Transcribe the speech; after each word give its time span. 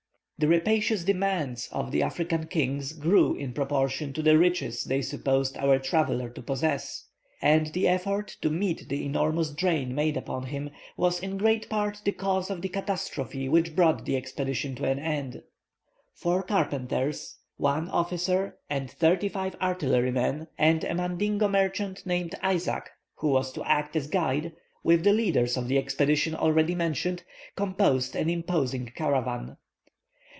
The 0.41 0.47
rapacious 0.47 1.03
demands 1.03 1.69
of 1.71 1.91
the 1.91 2.01
African 2.01 2.47
kings 2.47 2.93
grew 2.93 3.35
in 3.35 3.53
proportion 3.53 4.11
to 4.13 4.23
the 4.23 4.39
riches 4.39 4.83
they 4.83 5.03
supposed 5.03 5.55
our 5.55 5.77
traveller 5.77 6.29
to 6.29 6.41
possess; 6.41 7.05
and 7.43 7.67
the 7.67 7.87
effort 7.87 8.37
to 8.41 8.49
meet 8.49 8.89
the 8.89 9.05
enormous 9.05 9.51
drain 9.51 9.93
made 9.93 10.17
upon 10.17 10.47
him, 10.47 10.71
was 10.97 11.19
in 11.19 11.37
great 11.37 11.69
part 11.69 12.01
the 12.03 12.11
cause 12.11 12.49
of 12.49 12.63
the 12.63 12.69
catastrophe 12.69 13.47
which 13.49 13.75
brought 13.75 14.03
the 14.03 14.17
expedition 14.17 14.73
to 14.73 14.85
an 14.85 14.97
end." 14.97 15.43
Four 16.15 16.41
carpenters, 16.41 17.37
one 17.57 17.87
officer 17.89 18.57
and 18.67 18.89
thirty 18.89 19.29
five 19.29 19.55
artillery 19.61 20.09
men, 20.09 20.47
and 20.57 20.83
a 20.83 20.95
Mandingo 20.95 21.49
merchant 21.49 22.03
named 22.03 22.33
Isaac, 22.41 22.89
who 23.17 23.27
was 23.29 23.51
to 23.51 23.63
act 23.63 23.95
as 23.95 24.07
guide, 24.07 24.53
with 24.83 25.03
the 25.03 25.13
leaders 25.13 25.55
of 25.55 25.67
the 25.67 25.77
expedition 25.77 26.33
already 26.33 26.73
mentioned, 26.73 27.21
composed 27.55 28.15
an 28.15 28.27
imposing 28.27 28.87
caravan. 28.95 29.57